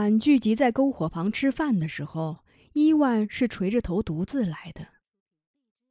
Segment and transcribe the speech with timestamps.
[0.00, 4.94] 晚聚集在篝火旁吃饭的时候，伊万是垂着头独自来的，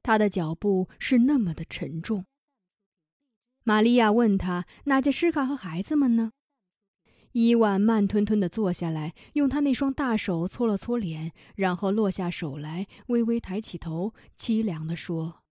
[0.02, 2.26] 他的脚步是那么的沉重。
[3.62, 6.32] 玛利亚问他：“娜杰什卡和孩子们呢？”
[7.34, 15.44] 伊万慢吞吞地坐下来，用他那双大手搓了搓脸，然后落下手来，微微抬起头，凄凉地说：“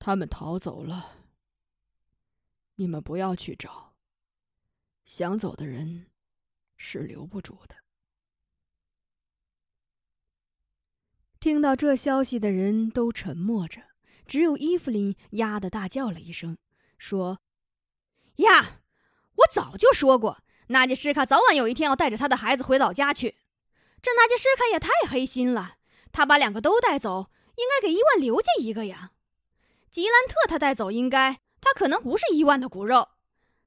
[0.00, 1.18] 他们逃走了。
[2.76, 3.95] 你们不要去找。
[5.06, 6.06] 想走的人
[6.76, 7.76] 是留不住的。”
[11.40, 13.82] 听到这消息的人都沉默着，
[14.26, 16.58] 只有伊芙琳呀的大叫了一声，
[16.98, 17.40] 说
[18.36, 18.82] ：“呀！”
[19.36, 23.36] 我早就说过，纳杰什卡早晚有一天要带着他的孩子回老家去。
[24.00, 25.76] 这纳杰什卡也太黑心了，
[26.10, 29.12] 他把两个都带走，应该给伊万留下一个呀。
[29.90, 33.10] 吉兰特他带走，应该他可能不是伊万的骨肉。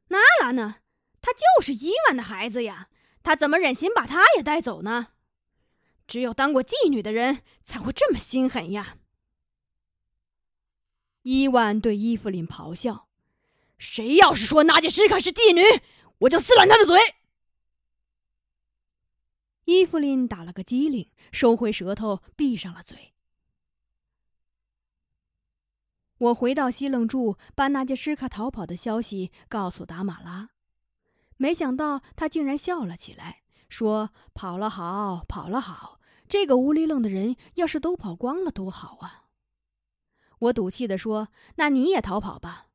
[0.08, 0.78] 娜拉呢？
[1.22, 2.90] 他就是伊万的孩子呀，
[3.24, 5.10] 他怎么忍心把他也带走呢？
[6.08, 8.98] 只有当过妓女的人才会这么心狠呀。
[11.22, 13.08] 伊万对伊芙琳咆哮。
[13.78, 15.62] 谁要是说娜杰什卡是妓女，
[16.20, 17.00] 我就撕烂他的嘴！
[19.66, 23.14] 伊芙琳打了个激灵，收回舌头，闭上了嘴。
[26.18, 30.50] 我回到西楞柱，把娜杰什卡逃跑的消息告诉达马拉，
[31.42, 36.02] 没想到他竟然笑了起来，说：“跑了好，跑了好！
[36.28, 39.30] 这个无厘楞的人要是都跑光了，多好啊！”
[40.40, 42.68] 我赌气的说：“那你也逃跑吧。”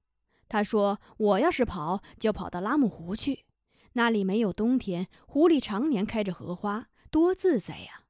[0.49, 3.45] 他说：“我要是跑，就跑到拉木湖去，
[3.93, 8.05] 那里没有冬天，湖里常年开着荷花，多自在呀。”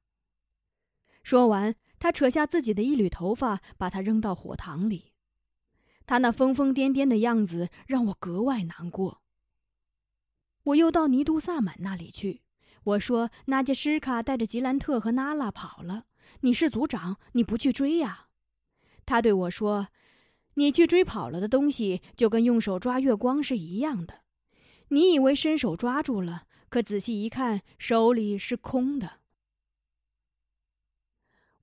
[1.21, 5.11] 说完，他扯下自己的一缕头发，把它扔到火塘里。
[6.05, 9.21] 他那疯疯癫癫的样子让我格外难过。
[10.65, 12.41] 我又到尼都萨满那里去，
[12.83, 16.05] 我说：“纳杰什卡带着吉兰特和娜拉跑了，
[16.41, 18.27] 你是族长，你不去追呀？”
[19.05, 19.87] 他对我说。
[20.57, 24.21] 你去追跑了的东西，就跟用手抓月光是一样的。
[24.87, 29.19] 你以为伸手抓住了，可仔细一看，手里是空的。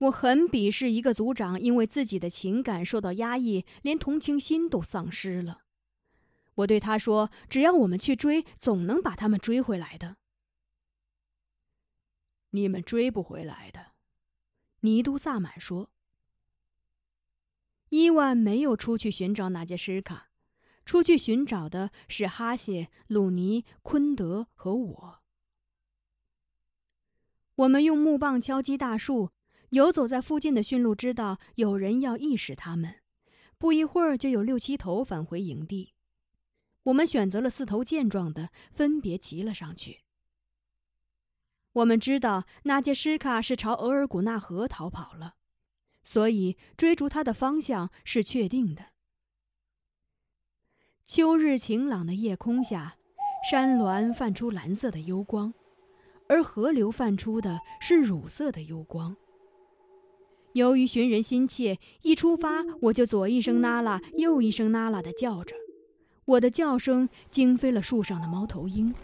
[0.00, 5.61] 我很鄙视一个族长因为自己的情感受到压抑，连同情心都丧失了。
[6.56, 10.16] 我对他说：“只要我们去追，总能把他们追回来的。”
[12.50, 13.92] 你们追不回来的，
[14.80, 15.90] 尼都萨满说。
[17.88, 20.28] 伊万没有出去寻找那杰什卡，
[20.84, 25.22] 出去寻找的是哈谢、鲁尼、昆德和我。
[27.54, 29.30] 我们用木棒敲击大树，
[29.70, 33.02] 游走在附近的驯鹿知道有人要意识他们，
[33.56, 35.91] 不一会儿就有六七头返回营地。
[36.84, 40.00] 我们选择了四头健壮的，分别骑了上去。
[41.74, 45.36] 我们知道纳杰什卡是朝额尔古纳河逃跑了。
[46.04, 48.86] 所以，追逐它的方向是确定的。
[51.04, 52.96] 秋日晴朗的夜空下，
[53.48, 55.54] 山峦泛出蓝色的幽光，
[56.28, 59.16] 而河流泛出的是乳色的幽光。
[60.54, 65.54] 由于寻人心切，一出发我就左一声“娜拉”，右一声“娜拉”的叫着，
[66.24, 68.94] 我的叫声惊飞了树上的猫头鹰。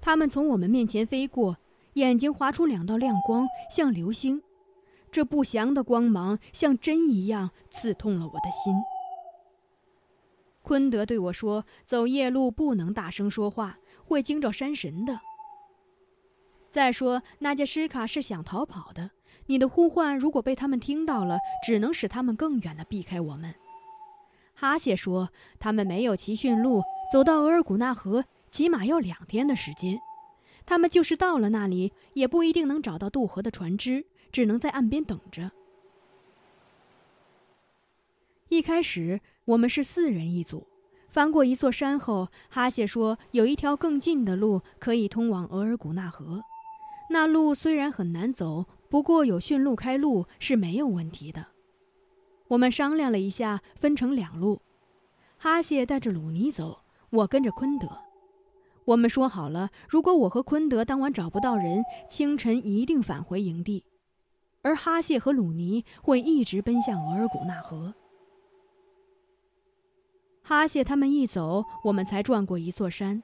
[0.00, 1.56] 它们从我们面前飞过，
[1.94, 4.42] 眼睛划出两道亮光，像流星。
[5.10, 8.74] 这不祥的光芒像针一样刺痛了我的心。
[10.62, 15.20] 昆德对我说：“走夜路不能大声说话，会惊着山神的。
[16.70, 19.10] 再说，那杰什卡是想逃跑的，
[19.46, 23.54] 你的呼唤如果被他们听到了，只能使他们更远地避开我们。”
[24.56, 25.30] 哈谢说
[25.60, 26.82] ：“他们没有骑驯鹿，
[27.12, 30.00] 走到额尔古纳河起码要两天的时间。
[30.64, 35.50] 他们就是到了那里，也不一定能找到渡河的船只。”只能在岸边等着。
[38.50, 40.66] 一开始我们是四人一组，
[41.08, 46.42] 翻过一座山后，哈谢说有一条更近的路可以通往额尔古纳河。
[47.08, 51.46] 那路虽然很难走，不过有驯鹿开路是没有问题的。
[52.48, 54.60] 我们商量了一下，分成两路，
[55.36, 57.88] 哈谢带着鲁尼走，我跟着昆德。
[58.84, 63.84] 我们说好了，如果我和昆德当晚找不到人，清晨一定返回营地。
[64.62, 67.94] 而哈谢和鲁尼会一直奔向额尔古纳河。
[70.42, 73.22] 哈谢他们一走，我们才转过一座山。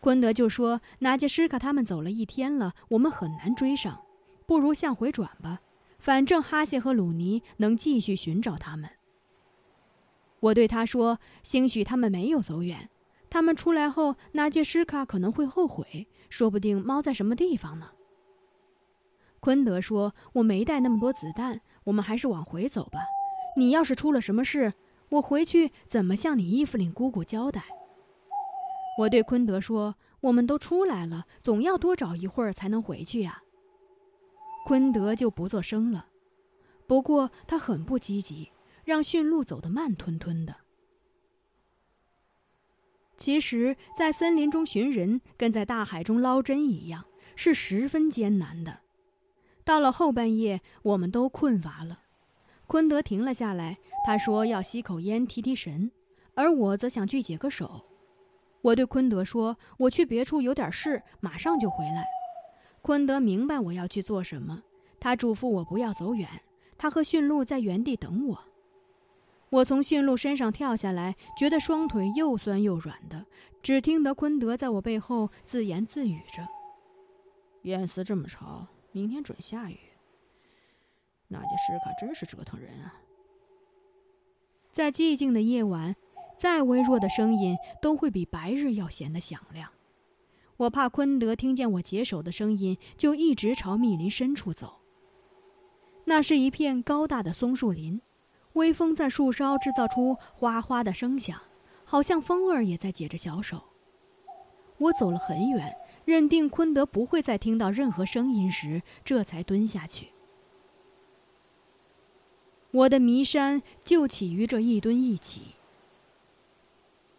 [0.00, 4.02] 昆德就说：“纳杰什卡他们走了一天了，我们很难追上，
[4.46, 5.60] 不如向回转吧。
[6.04, 8.90] 反正哈谢和鲁尼能继续寻找他们。”
[10.38, 12.90] 我对他说：“兴许他们没有走远，
[13.30, 17.92] 他们出来后，纳杰什卡可能会后悔，说不定猫在什么地方呢。
[19.40, 23.00] 昆德说：“我没带那么多子弹，我们还是往回走吧。
[23.56, 24.74] 你要是出了什么事，
[25.08, 27.64] 我回去怎么向你伊芙琳姑姑交代？”
[29.00, 33.40] 我对昆德说：“我们都出来了，总要多找一会儿才能回去呀。”
[34.64, 36.06] 昆德就不作声了，
[36.86, 38.50] 不过他很不积极，
[38.82, 40.56] 让驯鹿走得慢吞吞的。
[43.18, 47.04] 其实，在森林中寻人，跟在大海中捞针一样，
[47.36, 48.80] 是十分艰难的。
[49.64, 52.00] 到了后半夜，我们都困乏了。
[52.66, 55.92] 昆德停了下来，他说要吸口烟提提神，
[56.34, 57.84] 而我则想去解个手。
[58.62, 62.06] 我对昆德说：“我去别处有点事，马上就回来。”
[62.84, 64.62] 昆德明白我要去做什么，
[65.00, 66.28] 他嘱咐我不要走远，
[66.76, 68.38] 他和驯鹿在原地等我。
[69.48, 73.24] 我从驯鹿身上跳下来，觉得双腿又酸又软的，
[73.62, 76.46] 只听得昆德在我背后自言自语着
[77.64, 79.78] ：“燕斯这么潮，明天准下雨。
[81.28, 83.00] 那杰什卡真是折腾人啊！”
[84.72, 85.96] 在寂静的夜晚，
[86.36, 89.70] 再微弱的声音都会比白日要显得响亮。
[90.56, 94.80] 我怕昆德听见我解手的声音，就一直朝密林深处走。
[96.04, 98.00] 那是一片高大的松树林。
[98.54, 101.40] 微风在树梢制造出哗哗的声响，
[101.84, 103.64] 好像风儿也在解着小手。
[104.78, 110.10] 我走了很远，认定昆德不会再听到任何声音时，这才蹲下去。
[112.70, 115.56] 我的迷山就起于这一蹲一起。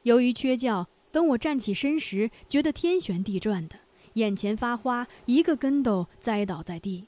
[0.04, 3.78] 由于缺觉，等我站起身时，觉得天旋地转的，
[4.16, 7.08] 眼前发花，一个跟斗栽倒在地。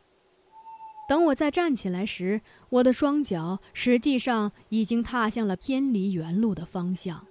[1.10, 2.40] 等我再站起来时，
[2.70, 7.28] 我的双脚实际上已经踏向了偏离原路的方向。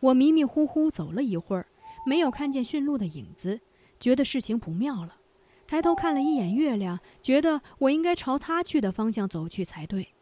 [0.00, 1.66] 我迷迷糊糊走了一会儿，
[2.06, 3.60] 没有看见驯鹿的影子，
[3.98, 5.18] 觉得事情不妙了。
[5.66, 10.14] 抬头看了一眼月亮，觉得我应该朝他去的方向走去才对。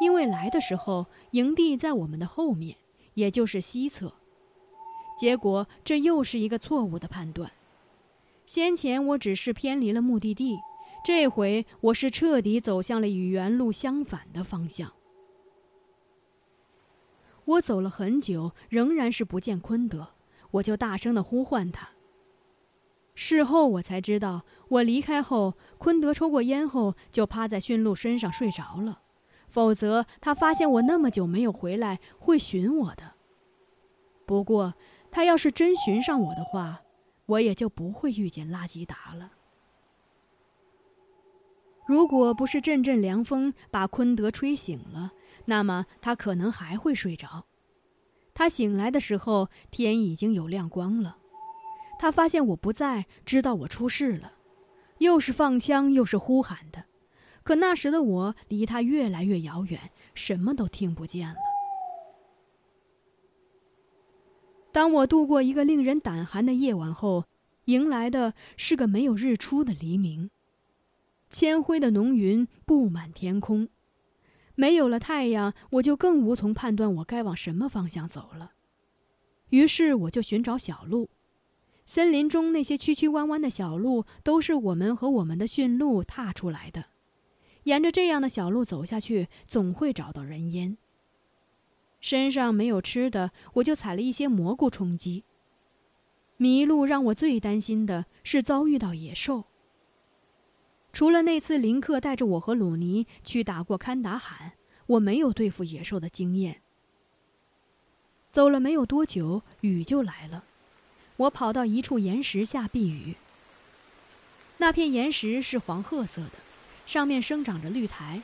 [0.00, 2.76] 因为来的时候营地在我们的后面，
[3.14, 4.12] 也就是西侧。
[5.18, 7.50] 结果这又是一个错误的判断。
[8.46, 10.58] 先前我只是偏离了目的地，
[11.04, 14.92] 这回我是彻底走向了与原路相反的方向。
[17.44, 20.08] 我走了很久，仍然是不见昆德，
[20.50, 21.90] 我就大声的呼唤他。
[23.14, 29.02] 事后我才知道，我离开后，昆德抽过烟后就趴在驯鹿身上睡着了，
[29.48, 33.14] 否则他发现我那么久没有回来，会寻我的。
[34.26, 34.74] 不过
[35.10, 36.82] 他要是真寻上我的话，
[37.26, 39.32] 我也就不会遇见拉吉达了。
[41.86, 45.12] 如果不是阵阵凉风把昆德吹醒了，
[45.44, 47.44] 那么他可能还会睡着。
[48.32, 51.18] 他醒来的时候，天已经有亮光了。
[51.98, 54.32] 他发现我不在，知道我出事了，
[54.98, 56.86] 又是放枪又是呼喊的。
[57.44, 61.36] 可那时的我离他越来越遥远，什么都听不见了。
[64.72, 67.26] 当我度过一个令人胆寒的夜晚后，
[67.66, 70.30] 迎来的是个没有日出的黎明。
[71.30, 73.68] 铅灰的浓云布满天空，
[74.54, 78.52] 没有了太阳，我就更无从判断我该往什么方向走了。
[79.50, 81.10] 于是我就寻找小路，
[81.84, 86.86] 森林中那些曲曲弯弯的小路都是我们和我们的驯鹿踏出来的。
[87.64, 90.78] 沿着这样的小路走下去，总会找到人烟。
[92.00, 95.24] 身上没有吃的，我就采了一些蘑菇充饥。
[96.36, 99.44] 迷路让我最担心的是遭遇到野兽。
[100.92, 104.52] 除了那次林克带着我和鲁尼去打过堪达罕，
[104.86, 106.60] 我没有对付野兽的经验。
[108.30, 110.44] 走了没有多久，雨就来了，
[111.16, 113.16] 我跑到一处岩石下避雨。
[114.58, 116.32] 那片岩石是黄褐色的，
[116.86, 118.22] 上面生长着绿苔，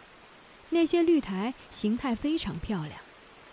[0.70, 2.92] 那些绿苔形态非常漂亮。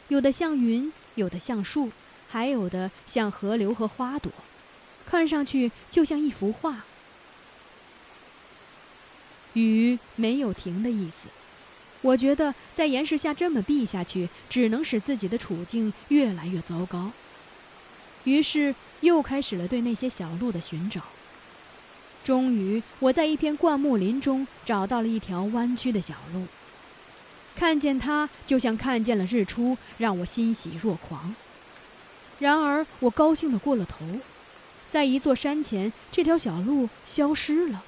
[0.09, 1.91] 有的像云，有的像树，
[2.27, 4.31] 还有的像河流和花朵，
[5.05, 6.85] 看上去就像一幅画。
[9.53, 11.27] 雨没有停的意思，
[12.01, 17.11] 我觉得在岩石下这么避下去，只能使自己的处境越来越糟糕。
[18.23, 21.01] 于是又开始了对那些小路的寻找。
[22.27, 26.45] 终于，我在一片灌木林中找到了一条弯曲的小路。
[27.55, 31.33] 看见它，就像看见了日出，让我欣喜若狂。
[32.39, 34.05] 然而，我高兴的过了头，
[34.89, 37.85] 在一座山前，这条小路消失了。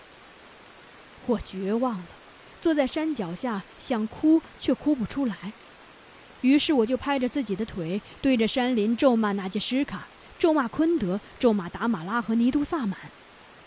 [1.25, 2.05] 我绝望了，
[2.61, 5.51] 坐在山脚下，想哭却哭不出来。
[6.39, 10.07] 于是我就拍着自己的腿，对着山林咒骂纳杰什卡，
[10.39, 12.97] 咒骂昆德，咒骂达马拉和尼都萨满。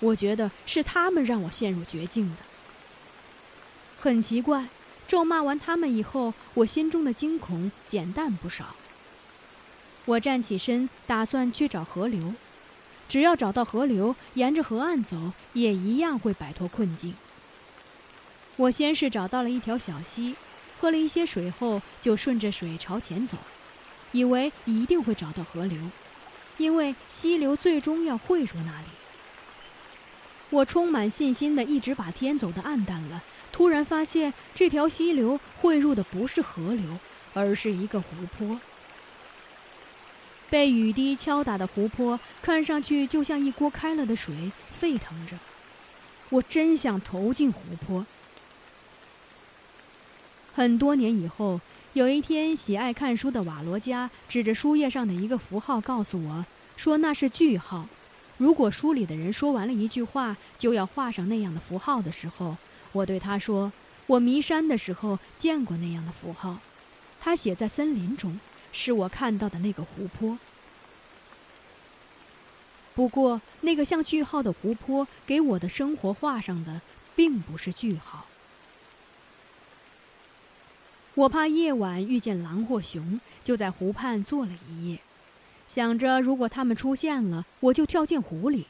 [0.02, 2.36] 我觉得是他们让我陷入绝境的。
[3.98, 4.66] 很奇怪，
[5.06, 8.74] 咒骂完他们以后，我心中的惊恐减淡不少。
[10.04, 12.34] 我站起身，打算去找河流。
[13.08, 17.14] 只要找到河流，沿着河岸走，也一样会摆脱困境。
[18.56, 20.34] 我先是找到了一条小溪。
[20.80, 23.36] 喝了一些水后，就顺着水朝前走，
[24.10, 25.78] 以为一定会找到河流，
[26.58, 28.88] 因为溪流最终要汇入那里。
[30.52, 36.98] 我充满信心的一直把天走得暗淡了，突然发现这条溪流汇入的不是河流，
[37.32, 38.60] 而是一个湖泊。
[40.50, 45.38] 被雨滴敲打的湖泊，看上去就像一锅开了的水，沸腾着。
[46.28, 48.04] 我真想投进湖泊。
[50.52, 51.62] 很多年以后，
[51.94, 56.44] 有一天，喜爱看书的瓦罗加指着书页上的一个符号，告诉我
[56.76, 57.86] 说那是句号。
[58.42, 62.56] 如果书里的人说完了一句话，就要画上那样的符号的时候，
[62.90, 63.72] 我对他说
[64.08, 66.58] ：“我迷山的时候见过那样的符号，
[67.20, 68.40] 它写在森林中，
[68.72, 70.40] 是我看到的那个湖泊。
[72.96, 76.80] 不过，那个像句号的湖泊给我的生活画上的，
[77.14, 78.26] 并不是句号。”
[81.14, 84.98] 我怕夜晚遇见狼或熊，就在湖畔坐了一夜，
[85.74, 88.66] 想着如果他们出现了，我就跳进湖里。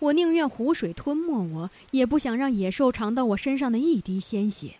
[0.00, 4.78] 我宁愿湖水吞没我，也不想让野兽尝到我身上的一滴鲜血。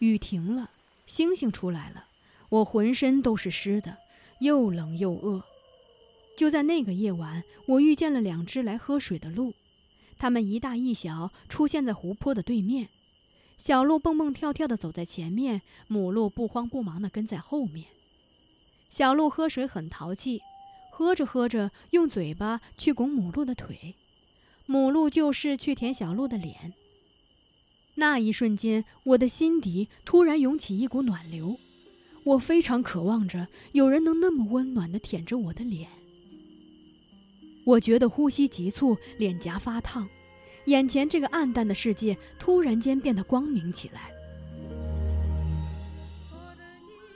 [0.00, 0.70] 雨停了，
[1.06, 2.06] 星星出来了，
[2.48, 3.98] 我浑身都是湿的，
[4.40, 5.44] 又冷又饿。
[6.36, 9.54] 就在那个夜晚，我遇见了两只来喝水的鹿，
[10.18, 12.88] 它们一大一小，出现在湖泊的对面。
[13.58, 17.86] 小鹿蹦蹦跳跳地走在前面，母鹿不慌不忙地跟在后面。
[18.90, 20.40] 小鹿喝水很淘气，
[20.90, 23.96] 喝着喝着用嘴巴去拱母鹿的腿，
[24.66, 26.72] 母鹿就是去舔小鹿的脸。
[27.96, 31.58] 那一瞬间，我的心底突然涌起一股暖流，
[32.24, 35.88] 我非常渴望着有人能那么温暖地舔着我的脸。
[37.64, 40.08] 我觉得呼吸急促，脸颊发烫。
[40.66, 44.13] 眼前这个暗淡的世界突然间变得光明起来。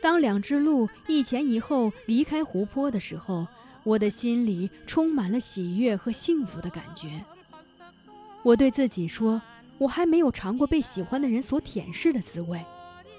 [0.09, 3.47] 当两只鹿一前一后离开湖泊的时候，
[3.85, 7.23] 我的心里充满了喜悦和幸福的感觉。
[8.43, 9.43] 我对自己说
[9.77, 12.65] ：“我还没有尝过被喜欢的人所舔舐的滋味，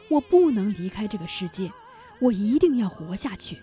[0.09, 1.71] 我不能离开这个世界，
[2.19, 3.59] 我一定要活下去。”